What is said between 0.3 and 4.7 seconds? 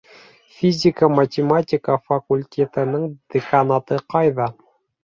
Физика-математика факультетының деканаты ҡайҙа?